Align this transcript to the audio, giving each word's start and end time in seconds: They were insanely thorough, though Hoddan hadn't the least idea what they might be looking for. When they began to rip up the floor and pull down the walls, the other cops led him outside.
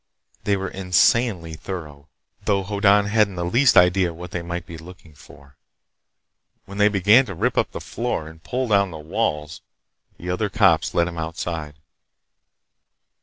They 0.45 0.57
were 0.57 0.69
insanely 0.69 1.53
thorough, 1.53 2.09
though 2.45 2.63
Hoddan 2.63 3.05
hadn't 3.05 3.35
the 3.35 3.45
least 3.45 3.77
idea 3.77 4.15
what 4.15 4.31
they 4.31 4.41
might 4.41 4.65
be 4.65 4.75
looking 4.79 5.13
for. 5.13 5.57
When 6.65 6.79
they 6.79 6.87
began 6.87 7.27
to 7.27 7.35
rip 7.35 7.55
up 7.55 7.69
the 7.69 7.79
floor 7.79 8.27
and 8.27 8.43
pull 8.43 8.67
down 8.67 8.89
the 8.89 8.97
walls, 8.97 9.61
the 10.17 10.31
other 10.31 10.49
cops 10.49 10.95
led 10.95 11.07
him 11.07 11.19
outside. 11.19 11.75